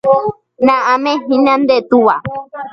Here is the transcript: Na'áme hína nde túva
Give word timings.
Na'áme 0.65 1.11
hína 1.25 1.53
nde 1.61 1.77
túva 1.89 2.15